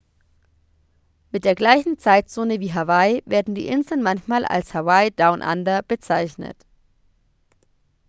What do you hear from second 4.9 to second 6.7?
down under bezeichnet